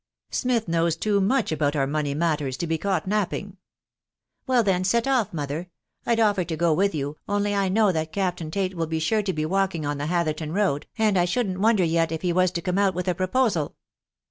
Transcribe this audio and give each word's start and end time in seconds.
Smith 0.31 0.67
knows 0.67 0.95
too 0.95 1.21
much 1.21 1.51
about 1.51 1.75
our 1.75 1.85
money 1.85 2.15
matters 2.15 2.57
to 2.57 2.65
be 2.65 2.75
caught 2.79 3.05
napping."" 3.05 3.57
Well 4.47 4.63
then, 4.63 4.83
set 4.83 5.07
off, 5.07 5.31
mother! 5.31 5.69
I'd 6.07 6.19
offer 6.19 6.43
to 6.43 6.57
go 6.57 6.73
with 6.73 6.95
you, 6.95 7.17
$nly 7.29 7.53
I 7.53 7.69
know 7.69 7.91
that 7.91 8.11
Captain 8.11 8.49
Tate 8.49 8.73
will 8.73 8.87
be 8.87 8.97
sure 8.97 9.21
to 9.21 9.31
be 9.31 9.45
walking 9.45 9.85
on 9.85 9.99
the 9.99 10.07
Hatherton 10.07 10.53
Road, 10.53 10.87
and 10.97 11.19
I 11.19 11.25
shouldn't 11.25 11.59
wonder 11.59 11.83
yet 11.83 12.11
if 12.11 12.23
he 12.23 12.33
was 12.33 12.49
to 12.53 12.63
come 12.63 12.79
out 12.79 12.95
with 12.95 13.07
a 13.07 13.13
proposal." 13.13 13.75